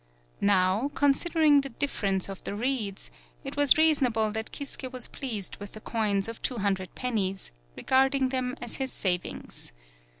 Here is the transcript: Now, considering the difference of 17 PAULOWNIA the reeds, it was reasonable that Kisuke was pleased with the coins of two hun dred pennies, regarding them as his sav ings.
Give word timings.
Now, 0.43 0.89
considering 0.95 1.61
the 1.61 1.69
difference 1.69 2.27
of 2.27 2.39
17 2.39 2.43
PAULOWNIA 2.43 2.57
the 2.57 2.61
reeds, 2.85 3.11
it 3.43 3.55
was 3.55 3.77
reasonable 3.77 4.31
that 4.31 4.51
Kisuke 4.51 4.91
was 4.91 5.07
pleased 5.07 5.57
with 5.57 5.73
the 5.73 5.79
coins 5.79 6.27
of 6.27 6.41
two 6.41 6.57
hun 6.57 6.73
dred 6.73 6.95
pennies, 6.95 7.51
regarding 7.75 8.29
them 8.29 8.55
as 8.59 8.77
his 8.77 8.91
sav 8.91 9.23
ings. 9.23 9.71